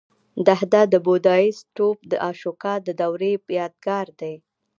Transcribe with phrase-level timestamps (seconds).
[0.45, 4.35] د هده د بودایي ستوپ د اشوکا د دورې یادګار دی